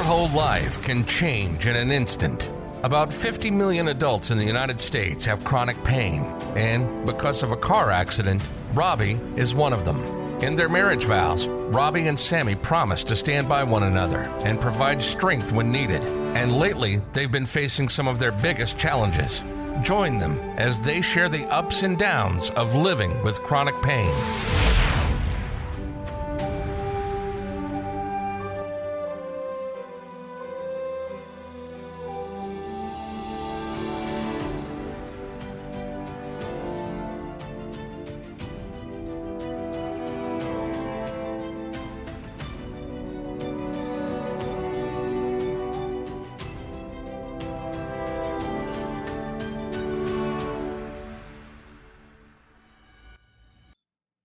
[0.00, 2.48] Your whole life can change in an instant.
[2.84, 6.22] About 50 million adults in the United States have chronic pain,
[6.56, 8.42] and because of a car accident,
[8.72, 10.02] Robby is one of them.
[10.40, 15.02] In their marriage vows, Robby and Sammi promise to stand by one another and provide
[15.02, 16.02] strength when needed.
[16.34, 19.44] And lately, they've been facing some of their biggest challenges.
[19.82, 24.14] Join them as they share the ups and downs of living with chronic pain.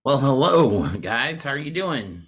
[0.06, 1.42] Well, hello, guys.
[1.44, 2.28] How are you doing?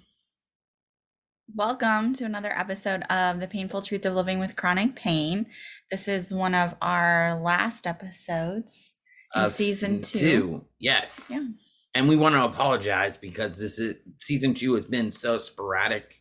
[1.54, 5.46] Welcome to another episode of The Painful Truth of Living with Chronic Pain.
[5.88, 8.96] This is one of our last episodes
[9.32, 10.66] in Of season two.
[10.80, 11.30] Yes.
[11.32, 11.46] Yeah.
[11.94, 16.20] And we want to apologize because this is season two has been so sporadic.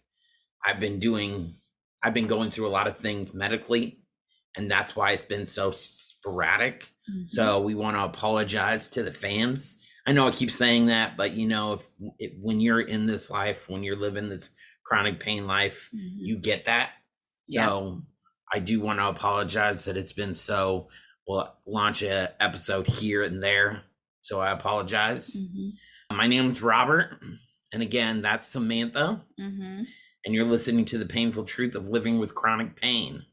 [0.64, 1.56] I've been doing,
[2.04, 4.04] I've been going through a lot of things medically,
[4.56, 6.92] and that's why it's been so sporadic.
[7.12, 7.28] Mhm.
[7.28, 9.80] So we want to apologize to the fans.
[10.08, 13.30] I know I keep saying that, but you know, if, if when you're in this
[13.30, 14.52] life, when you're living this
[14.86, 16.16] chronic pain life, Mhm.
[16.18, 16.92] you get that.
[17.48, 17.68] Yeah.
[17.68, 18.02] So
[18.54, 20.90] I do want to apologize that it's been so.
[21.28, 23.84] We'll launch a episode here and there.
[24.22, 25.36] So I apologize.
[25.36, 25.72] Mhm.
[26.14, 27.22] My name's Robert,
[27.74, 29.86] and again, that's Samantha, Mhm.
[30.26, 33.26] and you're listening to the painful truth of living with chronic pain.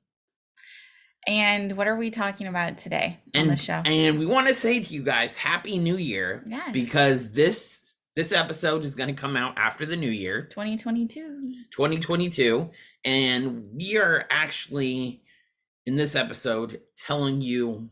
[1.26, 3.82] And what are we talking about today on the show?
[3.84, 6.70] and we want to say to you guys, Happy New Year, Yes.
[6.72, 7.80] because this
[8.14, 11.64] this episode is going to come out after the New Year, 2022.
[11.70, 12.70] 2022,
[13.04, 15.22] and we are actually
[15.86, 17.90] in this episode telling you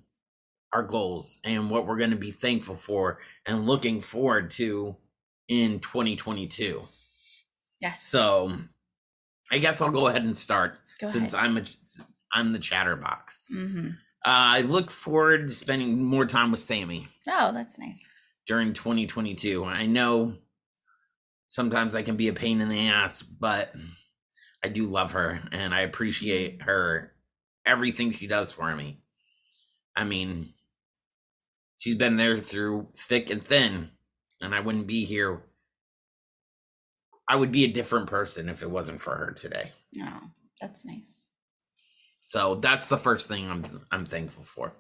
[0.72, 4.96] our goals and what we're going to be thankful for and looking forward to
[5.48, 6.82] in 2022.
[7.80, 8.02] Yes.
[8.04, 8.52] So
[9.50, 11.50] I guess I'll go ahead and start Go since ahead.
[11.50, 11.62] I'm a
[12.32, 13.48] I'm the chatterbox.
[13.52, 13.88] Uh, hmm
[14.24, 17.98] I look forward to spending more time with Sammi Oh, that's nice.
[18.46, 19.64] during 2022.
[19.64, 20.34] I know
[21.48, 23.74] sometimes I can be a pain in the ass, but
[24.62, 27.12] I do love her and I appreciate her
[27.66, 29.00] everything she does for me.
[29.96, 30.54] I mean,
[31.78, 33.90] she's been there through thick and thin,
[34.40, 35.42] and I wouldn't be here.
[37.28, 39.72] I would be a different person if it wasn't for her today.
[40.00, 40.20] Oh,
[40.60, 41.21] that's nice.
[42.22, 44.72] So that's the first thing I'm I'm thankful for.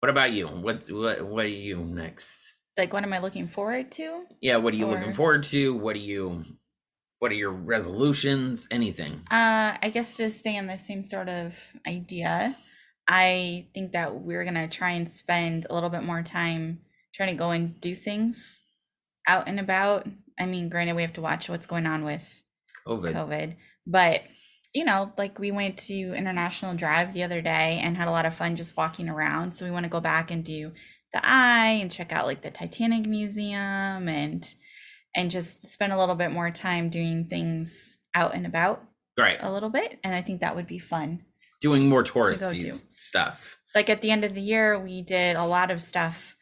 [0.00, 0.48] What about you?
[0.48, 2.54] What what what are you next?
[2.76, 4.24] Like, what am I looking forward to?
[4.40, 5.74] Yeah, what are you looking forward to?
[5.74, 6.44] What are you
[7.20, 8.66] what are your resolutions?
[8.70, 9.22] Anything?
[9.30, 12.56] Uh, I guess to stay on the same sort of idea,
[13.06, 16.80] I think that we're gonna try and spend a little bit more time
[17.14, 18.62] trying to go and do things
[19.28, 20.08] out and about.
[20.38, 22.42] I mean, granted, we have to watch what's going on with
[22.86, 23.12] COVID.
[23.12, 23.56] COVID,
[23.86, 24.22] but
[24.74, 28.26] you know, like we went to International Drive the other day and had a lot
[28.26, 29.52] of fun just walking around.
[29.52, 30.72] So we want to go back and do
[31.12, 34.44] the Eye and check out like the Titanic Museum and
[35.16, 38.82] and just spend a little bit more time doing things out and about
[39.16, 39.38] Right.
[39.40, 40.00] a little bit.
[40.02, 41.22] And I think that would be fun.
[41.60, 42.72] Doing more touristy do.
[42.96, 43.58] stuff.
[43.76, 46.33] Like at the end of the year, we did a lot of stuff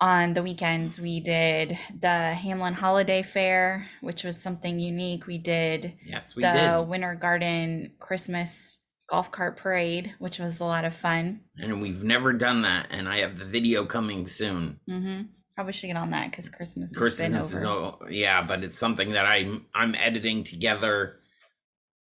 [0.00, 1.00] on the weekends.
[1.00, 5.26] We did the Hamlin Holiday Fair, which was something unique.
[5.26, 6.52] We did Yes, we the
[6.82, 6.88] did.
[6.88, 11.40] Winter Garden Christmas golf cart parade, which was a lot of fun.
[11.58, 14.80] And we've never done that, and I have the video coming soon.
[14.88, 15.22] Mm-hmm.
[15.54, 17.96] Probably should get on that because Christmas Christmas is over.
[18.04, 21.16] o- yeah, but it's something that I'm I'm editing together,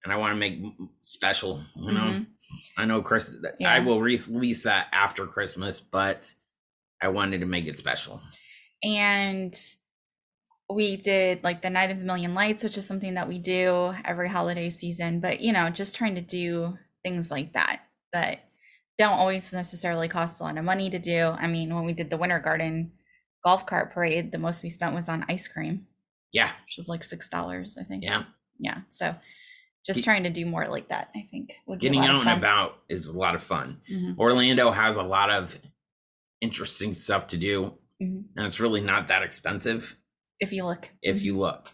[0.05, 0.61] and I want to make
[1.01, 1.61] special.
[1.75, 2.27] You know, Mhm.
[2.77, 3.35] I know Chris.
[3.65, 6.31] I will release that after Christmas, but
[7.03, 8.21] I wanted to make it special.
[8.83, 9.53] and
[10.69, 13.93] we did like the night of a million lights which is something that we do
[14.05, 17.81] every holiday season but you know just trying to do things like that
[18.13, 18.45] that
[18.97, 22.09] don't always necessarily cost a lot of money to do i mean when we did
[22.09, 22.91] the winter garden
[23.43, 25.85] golf cart parade the most we spent was on ice cream
[26.31, 28.23] Yeah, which was like six dollars i think yeah.
[28.57, 29.13] yeah so
[29.85, 32.25] just Ge- trying to do more like that i think would be a Getting out
[32.25, 33.81] and about is a lot of fun.
[33.91, 35.59] Mhm, Orlando has a lot of
[36.43, 38.25] interesting stuff to do, mhm.
[38.35, 39.95] and it's really not that expensive
[40.39, 41.71] if you look if you look.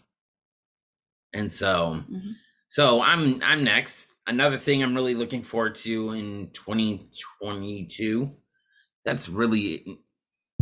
[1.32, 2.32] And so, Mhm.
[2.68, 4.20] so I'm I'm next.
[4.26, 8.36] Another thing I'm really looking forward to in 2022.
[9.04, 9.98] That's really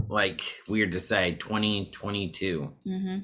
[0.08, 2.74] like weird to say 2022.
[2.84, 3.18] hmm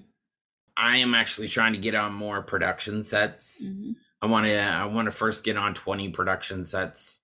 [0.77, 3.65] I am actually trying to get on more production sets.
[3.65, 3.93] hmm
[4.23, 7.17] I want to I want to first get on 20 production sets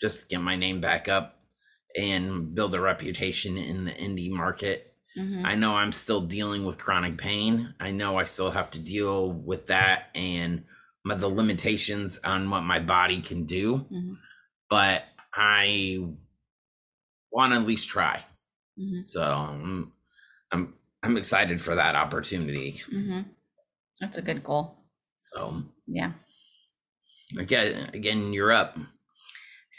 [0.00, 1.39] just get my name back up
[1.96, 4.94] and build a reputation in the indie market.
[5.16, 7.74] hmm I know I'm still dealing with chronic pain.
[7.80, 10.64] I know I still have to deal with that and
[11.04, 14.18] my, the limitations on what my body can do, Mhm.
[14.68, 15.04] but
[15.34, 16.04] I
[17.30, 18.24] want to at least try.
[18.76, 19.92] hmm So I'm
[20.52, 22.82] I'm I'm excited for that opportunity.
[22.90, 23.22] hmm
[24.00, 24.76] that's a good goal
[25.18, 26.12] So yeah
[27.38, 28.76] again, again, you're up.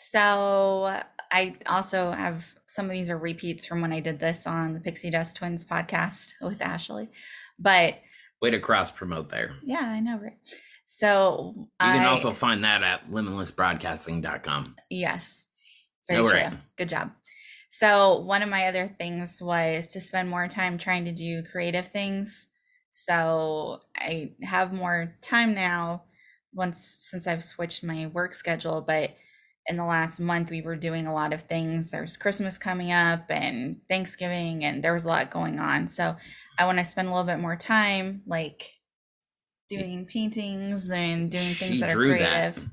[0.09, 1.01] So
[1.31, 4.79] I also have some of these are repeats from when I did this on the
[4.81, 7.09] Pixie Dust Twins podcast with Ashley.
[7.57, 7.99] But
[8.41, 9.55] Way to cross promote there.
[9.63, 10.37] yeah, I know, right?
[10.85, 14.75] So You can I- also find that at limitlessbroadcasting.com.
[14.89, 15.45] yes,
[16.09, 16.33] very true.
[16.33, 16.53] right.
[16.77, 17.11] Good job.
[17.69, 21.87] So one of my other things was to spend more time trying to do creative
[21.87, 22.49] things.
[22.91, 26.03] So I have more time now
[26.53, 26.79] once
[27.09, 29.11] since I've switched my work schedule, but
[29.67, 31.91] in the last month we were doing a lot of things.
[31.91, 35.87] There's Christmas coming up and Thanksgiving and there was a lot going on.
[35.87, 36.15] So
[36.57, 38.71] I want to spend a little bit more time like
[39.69, 42.53] doing paintings and doing things She that are drew that.
[42.55, 42.69] creative.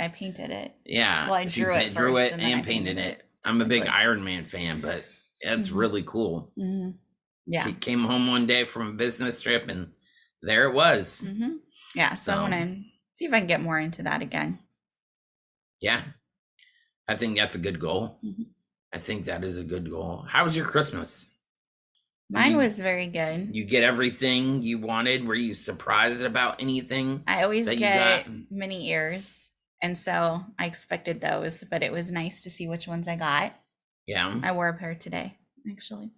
[0.00, 0.74] I painted it.
[0.84, 1.26] Yeah.
[1.26, 3.18] Well, I drew it drew first it and and painted painted it.
[3.18, 3.24] it.
[3.44, 3.92] I'm a big Quick.
[3.92, 5.04] Iron Man fan, but
[5.40, 5.76] it's Mhm.
[5.76, 6.52] really cool.
[6.56, 6.90] hmm
[7.46, 7.66] Yeah.
[7.66, 9.92] He came home one day from a business trip and
[10.42, 11.20] there it was.
[11.20, 11.56] hmm
[11.94, 12.14] Yeah.
[12.16, 12.82] So, I want to
[13.14, 14.58] see if I can get more into that again.
[15.80, 16.02] Yeah.
[17.08, 18.18] I think that's a good goal.
[18.24, 18.46] Mhm.
[18.92, 20.22] I think that is a good goal.
[20.28, 21.30] How was your Christmas?
[22.30, 23.54] Mine You- was very good.
[23.54, 25.26] You get everything you wanted?
[25.26, 27.22] Were you surprised about anything?
[27.26, 28.34] I always get got?
[28.50, 29.50] mini ears.
[29.82, 33.54] And so I expected those, but it was nice to see which ones I got.
[34.06, 34.38] Yeah.
[34.42, 35.36] I wore a pair today,
[35.70, 36.10] actually.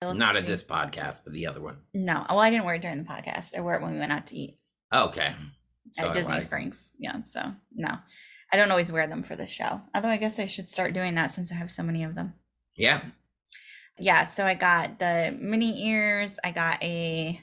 [0.00, 1.78] Let's Not at this podcast, but the other one.
[1.94, 2.24] No.
[2.28, 3.56] Well, I didn't wear it during the podcast.
[3.56, 4.58] I wore it when we went out to eat
[4.92, 5.34] Okay.
[5.92, 6.42] So I at Disney lied.
[6.42, 6.92] Springs.
[6.98, 7.22] Yeah.
[7.24, 7.98] So no,
[8.54, 9.80] I don't always wear them for the show.
[9.92, 12.34] Although I guess I should start doing that since I have so many of them.
[12.76, 13.00] Yeah.
[13.98, 17.40] yeah so i got the mini ears i got a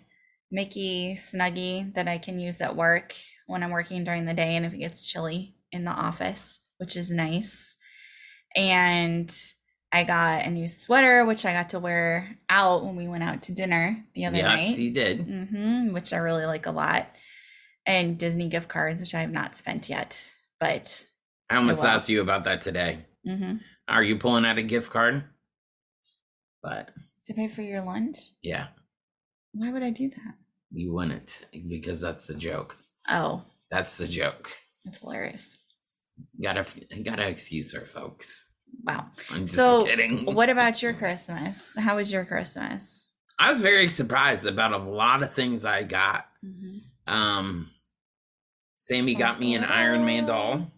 [0.52, 3.14] mickey snuggie that i can use at work
[3.48, 6.98] when i'm working during the day and if it gets chilly in the office which
[6.98, 7.78] is nice
[8.58, 9.34] and
[9.94, 13.44] i got a new sweater which i got to wear out when we went out
[13.44, 15.22] to dinner the other Yes, night you did.
[15.22, 17.08] hmm which i really like a lot
[17.86, 21.06] and disney gift cards which i have not spent yet but
[21.50, 23.06] I almost asked you about that today.
[23.26, 23.56] hmm
[23.90, 25.26] Are you pulling out a gift card?
[26.64, 26.92] But
[27.26, 28.68] to pay for your lunch yeah,
[29.54, 30.36] why would i do that
[30.72, 32.78] you wouldn't because that's the joke.
[33.10, 34.50] oh That's the joke.
[34.86, 35.58] that's hilarious
[36.42, 36.66] Gotta
[37.04, 38.52] gotta excuse her, folks.
[38.84, 40.26] wow I'm just So, kidding.
[40.26, 41.76] What about your Christmas?
[41.78, 43.08] How was your Christmas?
[43.40, 46.26] I was very surprised about a lot of things I got.
[47.08, 47.70] Um,
[48.82, 50.72] Sammi got me an Iron Man doll,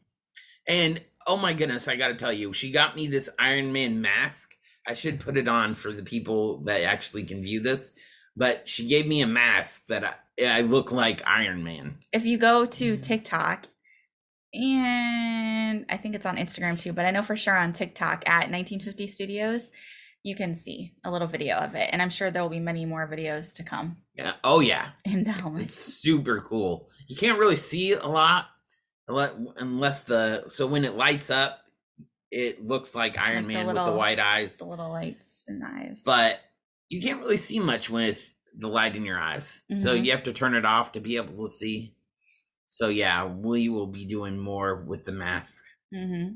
[0.68, 4.02] and oh my goodness, I got to tell you, she got me this Iron Man
[4.02, 4.56] mask.
[4.86, 7.94] I should put it on for the people that actually can view this.
[8.36, 11.96] But she gave me a mask that I, I look like Iron Man.
[12.12, 12.98] If you go to.
[12.98, 13.68] TikTok,
[14.54, 18.52] and I think it's on Instagram too, but I know for sure on TikTok at
[18.52, 19.72] 1950 Studios,
[20.24, 21.90] you can see a little video of it.
[21.92, 24.34] And I'm sure there will be many more videos to come Yeah.
[24.44, 25.64] Oh yeah, helmet.
[25.64, 26.90] it's super cool.
[27.08, 28.48] You can't really see a lot
[29.08, 31.60] unless the so when it lights up,
[32.32, 34.58] it looks like Iron Like the Man with the white eyes.
[34.58, 36.02] The little lights in the eyes.
[36.06, 36.40] but
[36.90, 39.64] you can't really see much with the light in your eyes.
[39.76, 40.06] So Mhm.
[40.06, 41.96] you have to turn it off to be able to see.
[42.68, 45.64] So yeah, we will be doing more with the mask
[45.94, 46.36] Mm-hmm.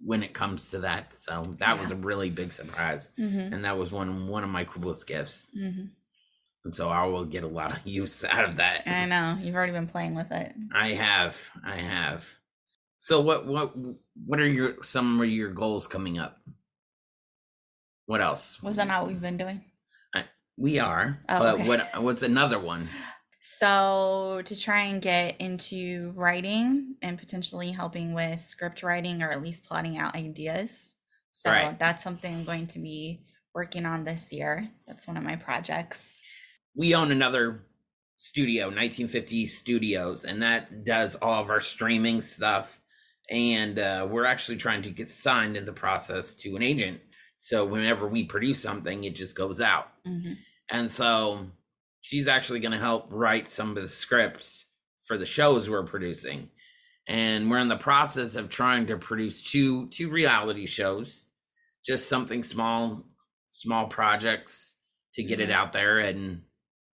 [0.00, 1.12] When it comes to that.
[1.14, 3.52] So that was a really big surprise, Mm-hmm.
[3.54, 5.50] and that was one one of my coolest gifts.
[5.56, 5.86] Mm-hmm.
[6.64, 8.88] And so I will get a lot of use out of that.
[8.88, 10.54] I know you've already been playing with it.
[10.74, 12.26] I have, I have.
[12.98, 13.74] So what what
[14.26, 16.40] what are your some of your goals coming up?
[18.06, 18.62] What else?
[18.62, 19.62] Was that not what we've been doing?
[20.56, 21.66] We are, Oh, but okay.
[21.68, 22.88] what what's another one?
[23.46, 29.42] So to try and get into writing and potentially helping with script writing or at
[29.42, 30.92] least plotting out ideas.
[31.32, 31.78] So Right.
[31.78, 34.70] that's something I'm going to be working on this year.
[34.88, 36.22] That's one of my projects.
[36.74, 37.66] we own another
[38.16, 42.80] studio 1950 studios and that does all of our streaming stuff
[43.30, 46.98] and uh, we're actually trying to get signed in the process to an agent
[47.40, 50.32] so whenever we produce something it just goes out Mm-hmm.
[50.70, 51.46] and so
[52.04, 54.66] she's actually going to help write some of the scripts
[55.04, 56.50] for the shows we're producing
[57.08, 61.26] and we're in the process of trying to produce two two reality shows
[61.84, 63.04] just something small
[63.50, 64.76] small projects
[65.14, 65.52] to get it Mhm.
[65.52, 66.42] out there and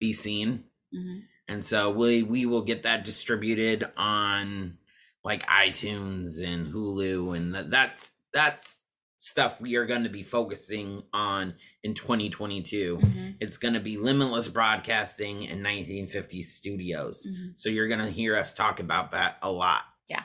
[0.00, 1.18] be seen Mm-hmm.
[1.48, 4.78] and so we we will get that distributed on
[5.24, 8.78] like iTunes and Hulu and that, that's that's
[9.18, 13.30] stuff we are going to be focusing on in 2022 Mm-hmm.
[13.40, 17.46] it's going to be limitless broadcasting and 1950 studios Mm-hmm.
[17.56, 20.24] so you're going to hear us talk about that a lot Yeah.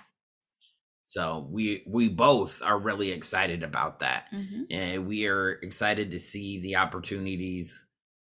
[1.06, 4.64] so we we both are really excited about that Mm-hmm.
[4.72, 7.86] and we are excited to see the opportunities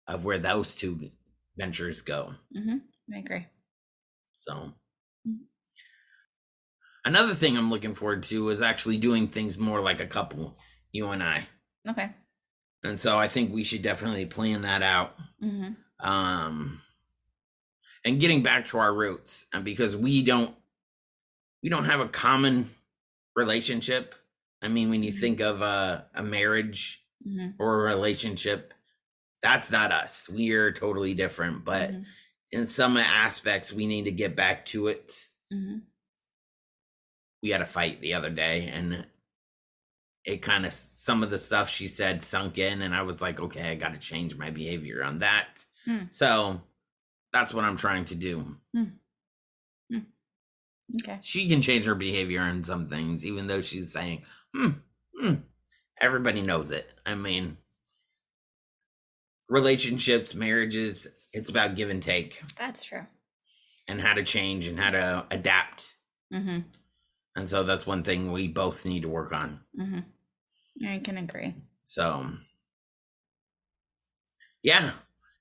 [0.08, 1.10] of where those two
[1.58, 2.78] ventures go Mm-hmm.
[3.16, 3.46] I agree.
[4.38, 4.74] so
[5.28, 5.40] Mhm.
[7.06, 10.58] Another thing i'm looking forward to is actually doing things more like a couple
[10.92, 11.46] you and i
[11.90, 12.10] Okay.
[12.84, 16.08] and so i think we should definitely plan that out Mm-hmm.
[16.08, 16.82] um
[18.06, 20.54] and getting back to our roots and because we don't
[21.64, 22.70] we don't have a common
[23.36, 24.14] relationship
[24.62, 25.20] i mean when you Mhm.
[25.20, 27.62] think of a, a marriage Mm-hmm.
[27.62, 28.74] or a relationship
[29.44, 32.06] that's not us we are totally different but Mhm.
[32.52, 35.80] in some aspects we need to get back to it Mm-hmm.
[37.44, 39.06] We had a fight the other day and
[40.24, 43.40] it kind of some of the stuff she said sunk in and i was like
[43.42, 45.48] okay i got to change my behavior on that
[45.86, 46.04] Hmm.
[46.12, 46.62] so
[47.34, 48.56] that's what i'm trying to do
[51.02, 51.18] Okay.
[51.22, 54.72] she can change her behavior on some things even though she's saying hmm,
[55.18, 55.36] hmm.
[56.02, 57.56] everybody knows it i mean
[59.48, 63.06] relationships marriages it's about give and take That's true.
[63.88, 65.96] and how to change and how to adapt
[66.34, 66.60] Mm-hmm.
[67.36, 70.00] And so that's one thing we both need to work on Mm-hmm.
[70.88, 71.54] I can agree.
[71.84, 72.26] So,
[74.64, 74.92] yeah,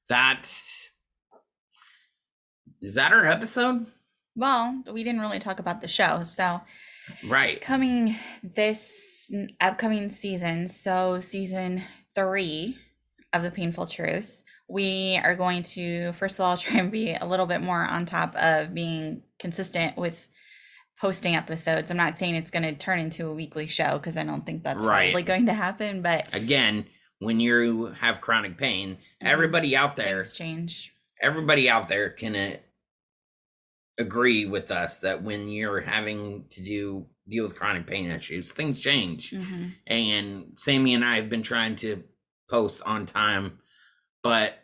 [0.09, 0.51] that
[2.83, 3.87] is that our episode,
[4.35, 6.23] Well, we didn't really talk about the show.
[6.25, 6.61] So
[7.25, 7.61] right?
[7.61, 9.31] coming this
[9.61, 12.77] upcoming season, so season three
[13.33, 17.27] of The Painful Truth, we are going to, first of all, try and be a
[17.27, 20.29] little bit more on top of being consistent with
[21.01, 21.91] posting episodes.
[21.91, 24.63] I'm not saying it's going to turn into a weekly show because I don't think
[24.63, 25.13] that's Right.
[25.13, 26.87] probably going to happen, but Again,
[27.21, 30.95] when you have chronic pain, everybody out there, things change.
[31.21, 32.57] everybody out there can uh,
[33.99, 38.81] agree with us that when you're having to do deal with chronic pain issues, things
[38.81, 39.31] change.
[39.31, 42.05] hmm and Sammi and I have been trying to
[42.49, 43.59] post on time,
[44.23, 44.59] but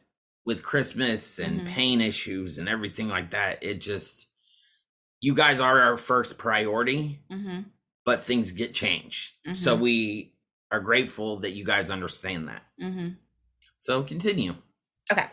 [0.45, 1.66] with Christmas and Mhm.
[1.66, 4.28] pain issues and everything like that, it just
[5.21, 7.61] you guys are our first priority, hmm
[8.05, 9.33] but things get changed.
[9.55, 9.81] So Mhm.
[9.81, 10.35] we
[10.71, 12.63] are grateful that you guys understand that.
[12.79, 13.09] hmm
[13.79, 14.55] So continue.
[15.11, 15.27] Okay.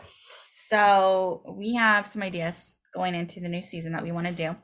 [0.48, 4.56] So we have some ideas going into the new season that we want to do.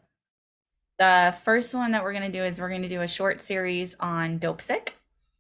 [0.97, 3.41] The first one that we're going to do is we're going to do a short
[3.41, 4.89] series on Dopesick.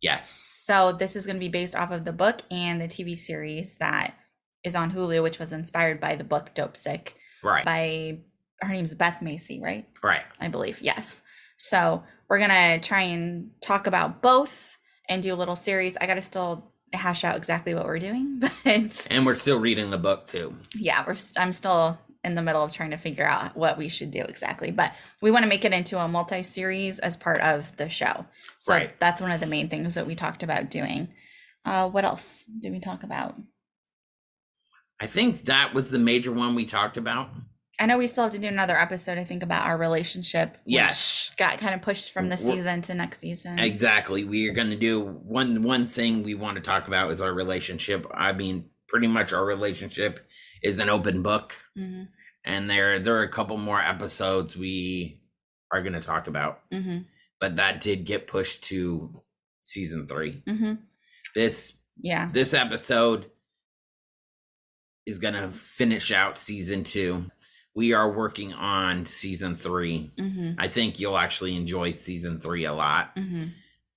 [0.01, 0.29] Yes.
[0.63, 3.75] So this is going to be based off of the book and the TV series
[3.77, 4.15] that
[4.63, 7.65] is on Hulu, which was inspired by the book Dopesick Right.
[7.65, 8.19] by
[8.61, 9.87] her name's Beth Macy, right?
[10.03, 10.23] Right.
[10.39, 10.81] I believe.
[10.81, 11.21] Yes.
[11.57, 15.97] So we're gonna try and talk about both and do a little series.
[15.97, 19.97] I gotta still hash out exactly what we're doing, but And we're still reading the
[19.97, 20.55] book too.
[20.75, 23.87] yeah, we're st- I'm still in the middle of trying to figure out what we
[23.87, 24.71] should do exactly.
[24.71, 28.25] But we want to make it into a multi-series as part of the show.
[28.59, 28.99] So Right.
[28.99, 31.07] that's one of the main things that we talked about doing.
[31.63, 33.35] Uh, what else did we talk about?
[34.99, 37.29] I think that was the major one we talked about.
[37.79, 39.17] I know we still have to do another episode.
[39.17, 40.57] I think about our relationship.
[40.65, 41.31] Yes.
[41.37, 43.57] got kind of pushed from the season to next season.
[43.57, 44.25] Exactly.
[44.25, 47.33] We are going to do one one thing we want to talk about is our
[47.33, 48.05] relationship.
[48.13, 50.19] I mean, pretty much our relationship
[50.61, 52.03] is an open book hmm
[52.45, 55.21] and there there are a couple more episodes we
[55.71, 56.99] are going to talk about, Mm-hmm.
[57.39, 59.21] but that did get pushed to
[59.61, 60.41] season three.
[60.47, 60.73] Mm-hmm.
[61.35, 62.29] This Yeah.
[62.31, 63.27] this episode
[65.05, 67.25] is going to finish out season two.
[67.75, 70.11] We are working on season three.
[70.17, 70.59] Mm-hmm.
[70.59, 73.47] I think you'll actually enjoy season three a lot Mm-hmm.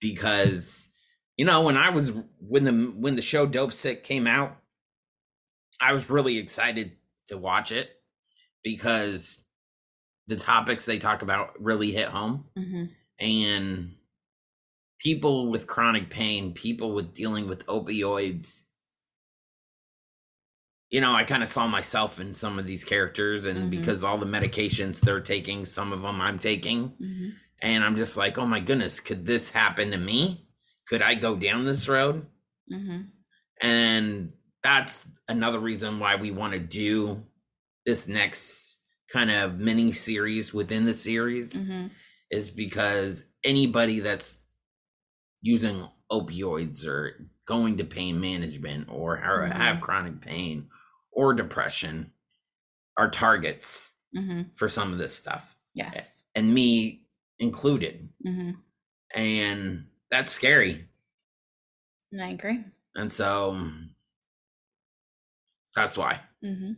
[0.00, 0.88] because
[1.36, 4.56] you know when I was when the when the show Dopesick came out,
[5.80, 6.92] I was really excited
[7.28, 7.90] to watch it
[8.62, 9.40] because
[10.28, 12.84] the topics they talk about really hit home Mm-hmm.
[13.18, 13.94] and
[14.98, 18.62] people with chronic pain, people with dealing with opioids.
[20.92, 23.70] You know, I kind of saw myself in some of these characters, and Mhm.
[23.70, 27.28] because all the medications they're taking, some of them I'm taking, Mm-hmm.
[27.62, 30.46] and I'm just like, oh my goodness, could this happen to me?
[30.88, 32.26] Could I go down this road?
[32.70, 33.00] Mm-hmm.
[33.62, 34.32] And
[34.62, 37.24] that's another reason why we want to do
[37.86, 38.80] this next
[39.10, 41.86] kind of mini series within the series Mm-hmm.
[42.30, 44.44] is because anybody that's
[45.40, 50.68] using opioids or going to pain management or ha- have chronic pain
[51.12, 52.12] or depression
[52.96, 54.42] are targets Mm-hmm.
[54.56, 56.22] for some of this stuff Yes.
[56.34, 57.06] and me
[57.38, 58.50] included Mm-hmm.
[59.14, 60.86] and that's scary
[62.20, 62.62] I agree.
[62.94, 63.58] and so
[65.74, 66.72] that's why Mm-hmm.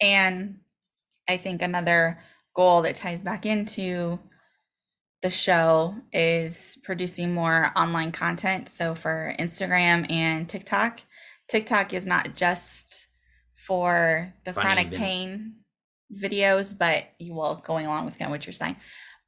[0.00, 0.58] And
[1.28, 2.20] I think another
[2.54, 4.18] goal that ties back into
[5.22, 8.68] the show is producing more online content.
[8.68, 11.00] So for Instagram and TikTok,
[11.48, 13.07] TikTok is not just
[13.68, 15.54] for the Funny chronic vid- pain
[16.12, 18.76] videos, but you will going along with kind of what you're saying.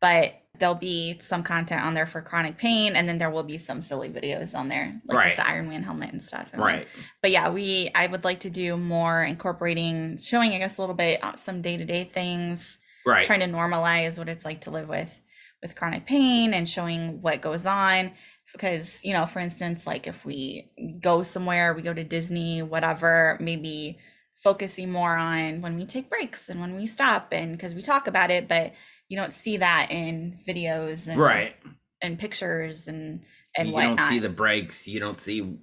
[0.00, 3.58] But there'll be some content on there for chronic pain, and then there will be
[3.58, 5.36] some silly videos on there, like Right.
[5.36, 6.48] the Iron Man helmet and stuff.
[6.52, 6.88] And right
[7.22, 10.94] but yeah we i would like to do more incorporating showing i guess a little
[10.96, 15.22] bit uh, some day-to-day things right trying to normalize what it's like to live with
[15.62, 18.10] with chronic pain and showing what goes on
[18.52, 20.70] because you know for instance like if we
[21.00, 23.98] go somewhere we go to disney whatever maybe
[24.42, 28.06] focusing more on when we take breaks and when we stop and because we talk
[28.06, 28.72] about it but
[29.08, 31.56] you don't see that in videos and right.
[32.00, 33.20] and pictures and
[33.56, 34.86] and you whatnot don't see the breaks.
[34.86, 35.58] You don't see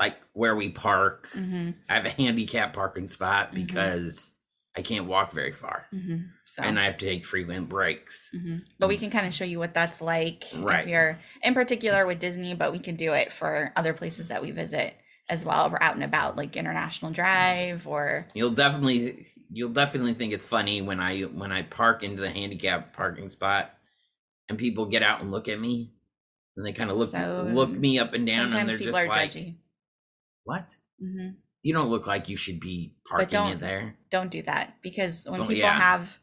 [0.00, 1.28] like where we park.
[1.32, 3.54] Hmm i have a handicap parking spot Mhm.
[3.66, 4.32] because
[4.76, 5.86] i can't walk very far.
[5.90, 8.30] Hmm so and i have to take frequent breaks.
[8.32, 10.80] Hmm But we can kind of show you what that's like Right.
[10.80, 14.42] if you're in particular with Disney, but we can do it for other places that
[14.42, 14.94] we visit
[15.28, 15.70] as well.
[15.70, 20.82] We're out and about, like International Drive or you'll definitely you'll definitely think it's funny
[20.82, 23.72] when i when i park into the handicap parking spot
[24.48, 25.92] and people get out and look at me
[26.56, 29.32] and they kind of look So, look me up and down and they're just like
[29.32, 29.54] judgy.
[30.42, 31.28] what hmm
[31.62, 35.40] you don't look like you should be parking it there Don't do that because when
[35.40, 35.72] Oh, people yeah.
[35.78, 36.18] have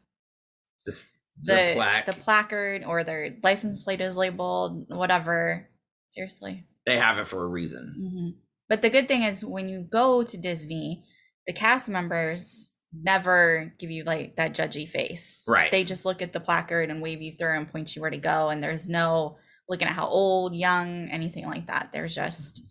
[0.84, 1.08] this
[1.42, 5.66] the the, plaque the placard or their license plate is labeled, whatever.
[6.08, 6.64] Seriously.
[6.86, 8.30] they have it for a reason hmm
[8.74, 11.04] But the good thing is when you go to Disney,
[11.46, 15.44] the cast members never give you like that judgy face.
[15.46, 15.70] Right.
[15.70, 18.16] They just look at the placard and wave you through and point you where to
[18.18, 18.48] go.
[18.48, 19.36] And there's no
[19.68, 21.90] looking at how old, young, anything like that.
[21.92, 22.62] They're just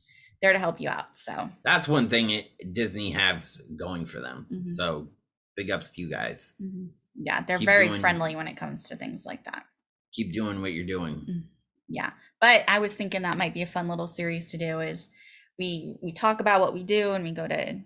[0.42, 1.18] there to help you out.
[1.18, 4.70] So that's one thing it, disney has going for them Mhm.
[4.72, 5.08] so
[5.56, 6.56] big ups to you guys
[7.16, 9.64] yeah, they're Keep very doing- friendly when it comes to things like that.
[10.12, 11.44] keep doing what you're doing
[11.88, 12.12] yeah
[12.42, 15.10] but i was thinking that might be a fun little series to do is
[15.60, 17.80] we we talk about what we do and we go to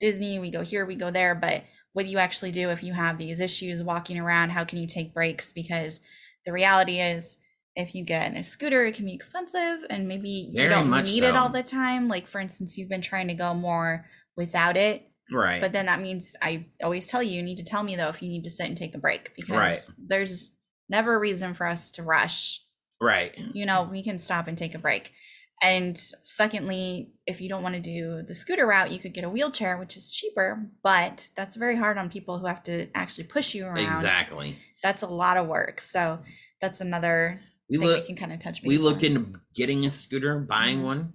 [0.00, 2.92] disney we go here we go there but what do you actually do if you
[2.92, 6.02] have these issues walking around how can you take breaks because
[6.44, 7.36] the reality is
[7.76, 11.36] if you get a scooter it can be expensive and maybe you don't need it
[11.36, 14.06] all the time like for instance you've been trying to go more
[14.36, 17.82] without it right but then that means I always tell you, you need to tell
[17.82, 19.80] me though if you need to sit and take a break because Right.
[19.96, 20.52] there's
[20.88, 22.60] never a reason for us to rush.
[23.00, 25.12] right You know, we can stop and take a break.
[25.62, 29.30] And secondly, if you don't want to do the scooter route, you could get a
[29.30, 33.54] wheelchair, which is cheaper, but that's very hard on people who have to actually push
[33.54, 33.78] you around.
[33.78, 35.80] exactly That's a lot of work.
[35.80, 36.18] So
[36.60, 37.40] that's another
[37.70, 39.10] we thing look we can kind of touch base we looked on.
[39.10, 40.84] into getting a scooter buying Mhm.
[40.84, 41.12] one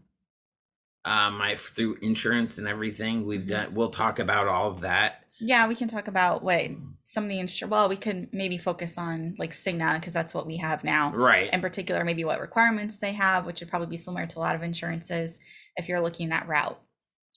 [1.06, 3.47] um i through insurance and everything we've Mhm.
[3.47, 6.65] done we'll talk about all of that Yeah, we can talk about what
[7.10, 7.67] some of the insur.
[7.67, 11.12] Well, we could maybe focus on like Cigna because that's what we have now.
[11.12, 14.41] right in particular maybe what requirements they have which would probably be similar to a
[14.41, 15.39] lot of insurances
[15.76, 16.80] if you're looking that route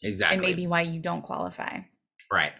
[0.03, 1.79] exactly and maybe why you don't qualify
[2.31, 2.53] right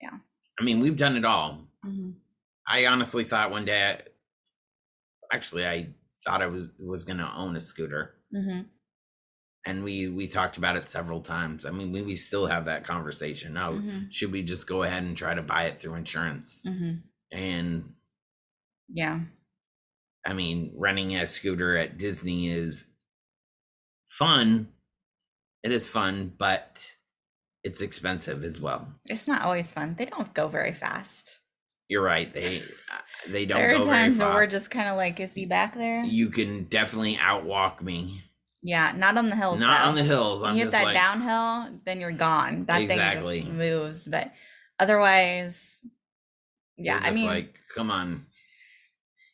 [0.00, 0.18] Yeah.
[0.60, 2.10] i mean we've done it all mm-hmm.
[2.68, 5.86] i honestly thought one day I, actually i
[6.24, 8.60] thought i was was gonna own a scooter Mm-hmm.
[9.68, 11.66] And we we talked about it several times.
[11.66, 13.52] I mean, we, we still have that conversation.
[13.52, 14.10] Now, Mhm.
[14.10, 16.62] should we just go ahead and try to buy it through insurance?
[16.66, 16.94] hmm
[17.30, 17.94] And
[18.88, 19.20] Yeah.
[20.26, 22.90] I mean, renting a scooter at Disney is
[24.06, 24.68] fun.
[25.62, 26.96] It is fun, but
[27.62, 28.94] it's expensive as well.
[29.06, 29.96] It's not always fun.
[29.98, 31.40] They don't go very fast.
[31.88, 32.32] You're right.
[32.32, 32.62] They
[33.26, 35.44] they don't there are go very times where we're just kind of like, is he
[35.46, 36.04] back there?
[36.04, 38.22] You can definitely outwalk me.
[38.68, 39.60] Yeah, not on the hills.
[39.60, 39.88] Not though.
[39.88, 40.42] on the hills.
[40.42, 42.66] When I'm you hit that like downhill, then you're gone.
[42.66, 43.40] That Exactly.
[43.40, 44.06] thing just moves.
[44.06, 44.32] But
[44.78, 45.80] otherwise,
[46.76, 48.26] yeah, I mean, like, come on.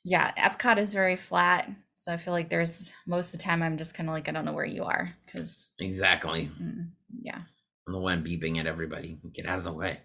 [0.05, 1.69] yeah, Epcot is very flat.
[1.99, 4.33] So I feel like there's most of the time I'm just kind of like, I
[4.33, 5.13] don't know where you are.
[5.33, 6.49] Cause Exactly.
[6.63, 7.41] mm, yeah,
[7.89, 9.19] I'm the one beeping at everybody.
[9.33, 9.99] Get out of the way.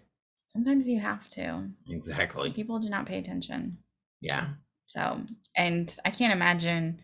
[0.48, 1.68] sometimes you have to.
[1.88, 2.52] Exactly.
[2.52, 3.78] People do not pay attention.
[4.20, 4.48] Yeah.
[4.86, 5.20] So,
[5.56, 7.00] and I can't imagine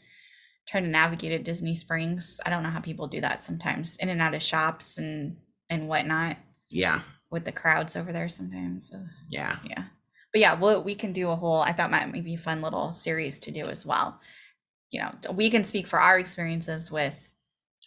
[0.67, 2.41] trying to navigate at Disney Springs.
[2.45, 5.37] I don't know how people do that sometimes in and out of shops and
[5.71, 6.37] and whatnot
[6.71, 7.01] Yeah.
[7.31, 8.93] with the crowds over there sometimes.
[9.29, 9.57] Yeah.
[9.65, 9.85] yeah.
[10.33, 12.93] But yeah, well, we can do a whole, I thought might be a fun little
[12.93, 14.21] series to do as well.
[14.91, 17.15] You know, we can speak for our experiences with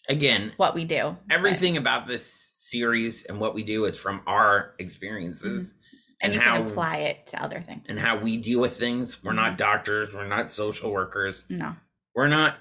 [0.10, 1.15] Again, what we do.
[1.28, 5.76] but- everything about this series and what we do is from our experiences
[6.22, 7.86] and, and, you how can apply it to other things.
[7.88, 9.24] and how we deal with things.
[9.24, 9.36] We're Mm-hmm.
[9.38, 10.13] not doctors.
[10.13, 11.46] We're not social workers.
[11.50, 11.76] no.
[12.13, 12.58] We're not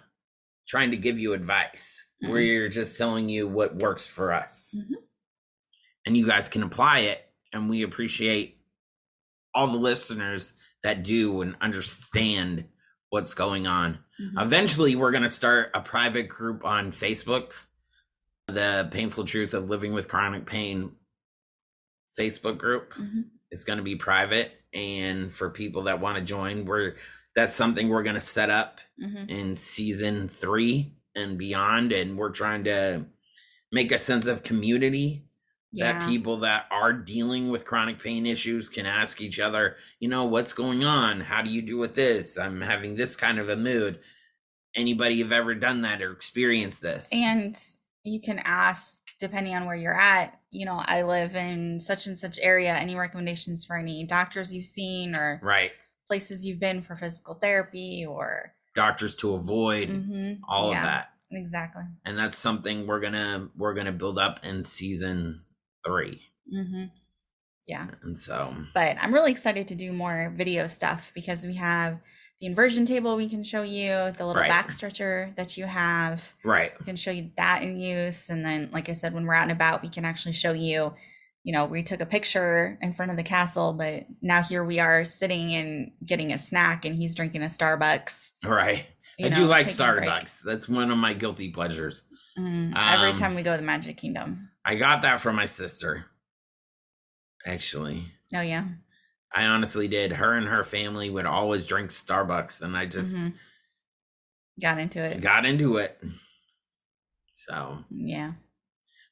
[0.68, 2.04] trying to give you advice.
[2.22, 2.30] Mm-mm.
[2.30, 4.74] We're just telling you what works for us.
[4.78, 4.96] Mhm.
[6.06, 7.24] And you guys can apply it.
[7.52, 8.62] And we appreciate
[9.54, 10.52] all the listeners
[10.82, 12.68] that do and understand
[13.08, 13.98] what's going on.
[14.20, 14.42] Mhm.
[14.42, 17.52] Eventually, we're going to start a private group on Facebook,
[18.46, 20.94] the Painful Truth of Living with Chronic Pain
[22.18, 22.92] Facebook group.
[22.94, 23.30] Mhm.
[23.50, 26.96] It's going to be private, and for people that want to join, we're
[27.38, 29.30] that's something we're going to set up Mhm.
[29.30, 33.06] in season three and beyond, and we're trying to
[33.70, 35.24] make a sense of community
[35.70, 35.98] Yeah.
[36.00, 40.24] that people that are dealing with chronic pain issues can ask each other, you know,
[40.24, 41.20] what's going on?
[41.20, 42.36] How do you do with this?
[42.38, 44.00] I'm having this kind of a mood.
[44.74, 47.08] Anybody have ever done that or experienced this?
[47.12, 47.56] And
[48.02, 52.18] you can ask, depending on where you're at, you know, I live in such and
[52.18, 52.74] such area.
[52.74, 55.70] Any recommendations for any doctors you've seen or right,
[56.08, 60.40] places you've been for physical therapy or doctors to avoid, Mhm.
[60.48, 61.82] all Yeah, of that, Exactly.
[62.06, 65.44] and that's something we're gonna we're gonna build up in season
[65.84, 66.22] three.
[66.50, 66.84] hmm
[67.66, 67.88] Yeah.
[68.02, 72.00] And so, But I'm really excited to do more video stuff because we have
[72.40, 74.48] the inversion table we can show you, the little Right.
[74.48, 76.34] back stretcher that you have.
[76.44, 78.30] right, We can show you that in use.
[78.30, 80.94] And then, like I said, when we're out and about, we can actually show you,
[81.48, 84.80] you know, we took a picture in front of the castle, but now here we
[84.80, 88.32] are sitting and getting a snack and he's drinking a Starbucks.
[88.44, 88.84] right.
[89.18, 90.08] I know, do like taking a break.
[90.10, 90.42] Starbucks.
[90.42, 92.04] That's one of my guilty pleasures.
[92.38, 92.74] Mhm.
[92.76, 94.50] Every Um, time we go to the Magic Kingdom.
[94.62, 96.04] I got that from my sister.
[97.46, 98.66] Actually, Oh, yeah.
[99.34, 100.12] I honestly did.
[100.12, 103.32] Her and her family would always drink Starbucks, and I just Mhm.
[104.60, 105.22] Got into it.
[105.22, 105.98] got into it.
[107.32, 108.32] So, yeah.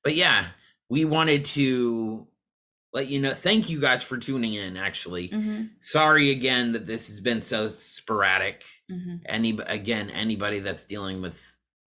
[0.05, 0.49] but yeah,
[0.89, 2.27] we wanted to
[2.93, 3.35] let you know.
[3.35, 4.77] Thank you guys for tuning in.
[4.77, 8.65] Actually, hmm sorry again that this has been so sporadic.
[8.91, 11.41] hmm Any again, anybody that's dealing with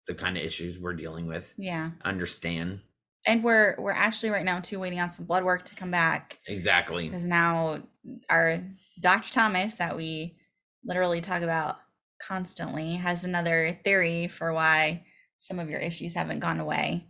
[0.07, 1.91] the kind of issues we're dealing with, Yeah.
[2.05, 2.79] understand
[3.25, 6.39] and we're we're actually right now too waiting on some blood work to come back
[6.47, 7.09] exactly.
[7.09, 7.81] because now
[8.29, 8.63] our
[9.01, 10.37] dr thomas that we
[10.85, 11.77] literally talk about
[12.21, 15.03] constantly has another theory for why
[15.39, 17.05] some of your issues haven't gone away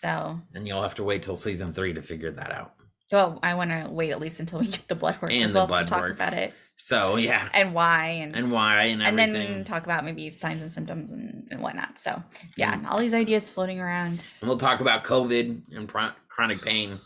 [0.00, 2.72] so And you'll have to wait till season three to figure that out.
[3.12, 5.66] well i want to wait at least until we get the blood work And the
[5.66, 6.14] blood to talk work.
[6.14, 10.28] about it So yeah, and why and and why and and then talk about maybe
[10.30, 12.46] signs and symptoms and, and whatnot so Mm-hmm.
[12.56, 17.00] yeah all these ideas floating around And we'll talk about COVID and pro- chronic pain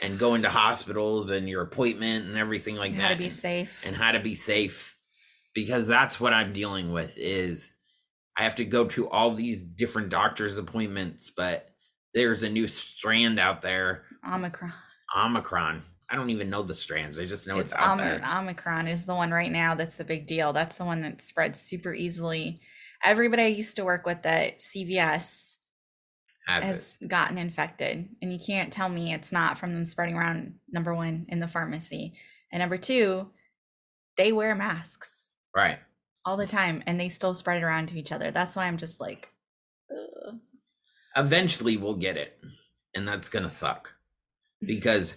[0.00, 3.04] and going to hospitals and your appointment and everything like how that.
[3.08, 4.96] How to be and, safe and how to be safe
[5.54, 7.70] because that's what I'm dealing with is
[8.38, 11.68] I have to go to all these different doctor's appointments, but
[12.14, 14.72] there's a new strand out there, omicron
[15.16, 15.82] Omicron.
[16.10, 17.18] I don't even know the strands.
[17.18, 18.22] I just know it's, it's out Om- there.
[18.38, 20.52] Omicron is the one right now that's the big deal.
[20.52, 22.60] That's the one that spreads super easily.
[23.02, 25.56] Everybody I used to work with at CVS
[26.46, 30.54] Has, has gotten infected, and you can't tell me it's not from them spreading around.
[30.70, 32.14] Number one in the pharmacy,
[32.52, 33.30] and number two,
[34.16, 35.78] they wear masks Right.
[36.26, 38.30] all the time, and they still spread it around to each other.
[38.30, 39.28] That's why I'm just like.
[41.16, 42.38] Eventually we'll get it
[42.94, 43.92] and that's gonna suck
[44.60, 45.16] because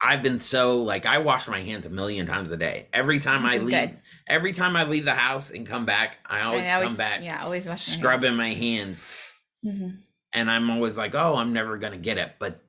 [0.00, 3.42] i've been so like i wash my hands a million times a day every time
[3.42, 3.98] Which i leave good.
[4.28, 7.22] every time i leave the house and come back i always I always, come back
[7.22, 7.98] yeah, always wash my hands.
[7.98, 9.16] scrubbing my hands
[9.62, 9.88] hmm
[10.34, 12.32] and I'm always like, oh, I'm never gonna get it.
[12.38, 12.60] But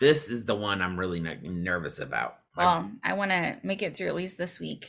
[0.00, 2.38] this is the one I'm really ne- nervous about.
[2.56, 4.86] Well, I want to make it through at least this week.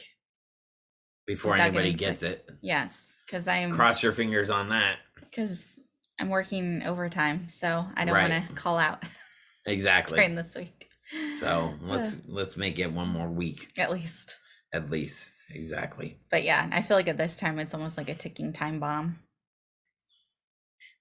[1.27, 4.99] before anybody gets it, Yes, because I'm cross your fingers on that.
[5.19, 5.72] because
[6.19, 8.29] I'm working overtime, so I don't Right.
[8.31, 9.03] want to call out
[9.65, 10.15] Exactly.
[10.17, 10.89] during this week.
[11.37, 14.37] So let's let's make it one more week at least.
[14.73, 15.29] at least.
[15.49, 16.17] Exactly.
[16.31, 19.19] But yeah, I feel like at this time it's almost like a ticking time bomb.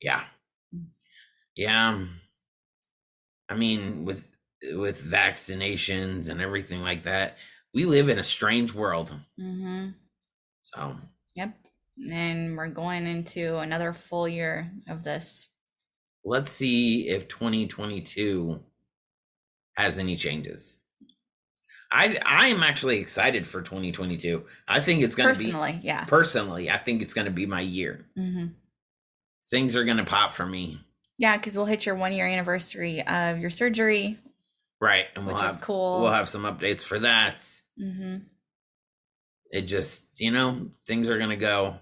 [0.01, 0.25] Yeah.
[1.55, 2.05] Yeah.
[3.49, 4.29] I mean, with
[4.75, 7.39] with vaccinations and everything like that,
[7.75, 9.15] we live in a strange world.
[9.41, 9.91] Mm-hmm.
[10.63, 10.97] So
[11.35, 11.55] Yep.
[12.11, 15.49] And we're going into another full year of this.
[16.25, 18.63] let's see if 2022
[19.77, 20.79] has any changes.
[21.93, 24.45] I I am actually excited for 2022.
[24.67, 26.05] I think it's going to be Personally, yeah.
[26.05, 28.07] personally, I think it's going to be my year.
[28.17, 28.47] hmm
[29.51, 30.81] Things are going to pop for me.
[31.19, 34.19] Yeah, because we'll hit your one year anniversary of your surgery,
[34.81, 35.07] Right.
[35.15, 36.01] And we'll which is cool.
[36.01, 37.47] we'll have some updates for that.
[37.79, 38.17] hmm
[39.51, 41.77] It just, you know, things are going to go.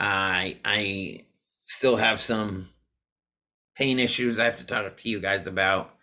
[0.00, 1.26] I I
[1.62, 2.68] still have some
[3.76, 5.94] pain issues I have to talk to you guys about.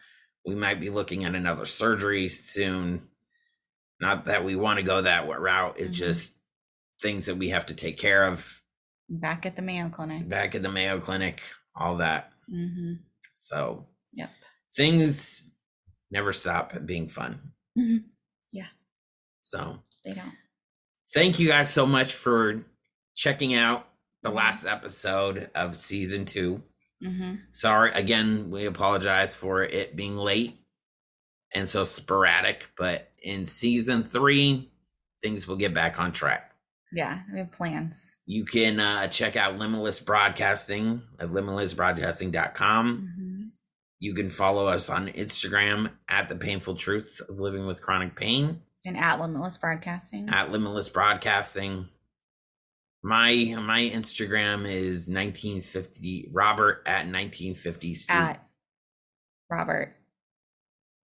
[0.46, 3.10] We might be looking at another surgery soon.
[4.00, 5.78] Not that we want to go that route.
[5.80, 6.00] It's Mhm.
[6.00, 6.38] just
[7.02, 8.62] things that we have to take care of
[9.10, 10.28] Back at the Mayo Clinic.
[10.30, 11.42] back at the Mayo Clinic,
[11.76, 12.32] all that.
[12.48, 12.94] hmm
[13.36, 14.30] So, Yep.
[14.76, 15.52] things
[16.12, 17.54] never stop being fun.
[17.78, 18.06] Mhm.
[18.52, 18.70] Yeah.
[19.42, 20.36] So, They don't.
[21.14, 22.66] thank you guys so much for
[23.18, 23.90] checking out
[24.24, 24.36] the Mhm.
[24.36, 26.64] last episode of season two.
[27.02, 30.58] hmm Sorry again, we apologize for it being late
[31.54, 34.72] and so sporadic, but in season three,
[35.22, 36.54] things will get back on track.
[36.92, 38.16] Yeah, we have plans.
[38.26, 43.14] You can uh, check out Limitless Broadcasting at limitlessbroadcasting.com.
[43.16, 43.36] hmm
[44.00, 48.62] You can follow us on Instagram at the painful truth of living with chronic pain.
[48.86, 50.30] And at Limitless Broadcasting.
[50.30, 51.88] at Limitless Broadcasting.
[53.08, 58.46] My my Instagram is 1950 Robert at 1950 Stu- at
[59.50, 59.96] Robert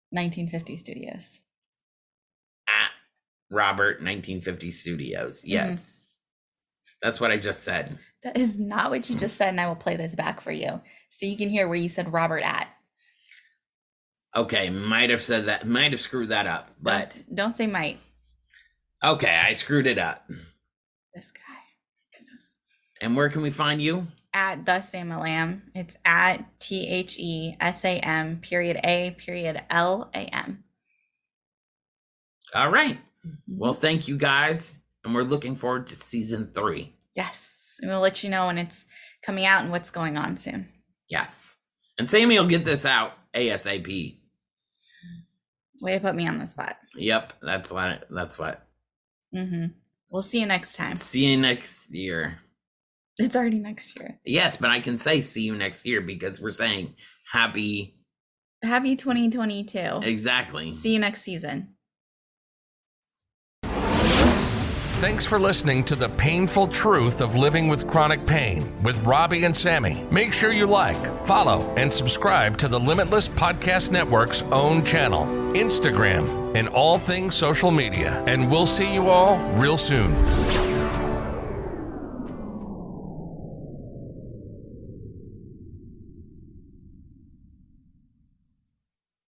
[0.10, 1.40] 1950 Studios.
[2.68, 2.90] at
[3.52, 5.42] Robert 1950 Studios.
[5.42, 5.52] Mm-hmm.
[5.52, 6.02] Yes.
[7.04, 8.00] That's what I just said.
[8.24, 10.82] That is not what you just said, and I will play this back for you
[11.10, 12.68] so you can hear where you said Robert at.
[14.36, 18.00] Okay, might have said that, might have screwed that up, but don't, don't say might.
[19.04, 20.28] okay, I screwed it up.
[21.14, 21.41] This guy.
[23.02, 24.08] And where can we find you?
[24.34, 25.64] At the Sam Lamb.
[25.76, 30.64] It's at T H E S A M period A period L A M.
[32.54, 32.98] All right.
[33.26, 33.58] Mm-hmm.
[33.58, 36.94] Well, thank you guys, and we're looking forward to season three.
[37.16, 37.52] Yes.
[37.82, 38.86] And we'll let you know when it's
[39.24, 40.70] coming out and what's going on soon.
[41.10, 41.60] Yes.
[41.98, 44.18] And Sammi will get this out ASAP.
[45.82, 46.78] Way to put me on the spot.
[46.96, 48.06] Yep, that's what.
[48.10, 48.68] That's what.
[49.36, 49.68] Mm-hmm.
[50.10, 50.98] We'll see you next time.
[50.98, 52.38] See you next year.
[53.18, 54.20] It's already next year.
[54.26, 56.96] Yes, but I can say see you next year because we're saying
[57.32, 57.98] happy.
[58.64, 60.02] Happy 2022.
[60.04, 60.74] Exactly.
[60.74, 61.76] See you next season.
[65.02, 69.56] Thanks for listening to the painful truth of living with chronic pain with Robby and
[69.56, 70.08] Sammi.
[70.12, 76.56] Make sure you like, follow, and subscribe to the Limitless Podcast Network's own channel, Instagram,
[76.56, 78.24] and all things social media.
[78.28, 80.14] And we'll see you all real soon.